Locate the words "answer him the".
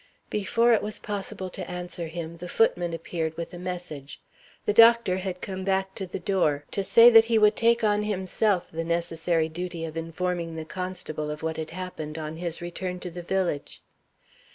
1.69-2.49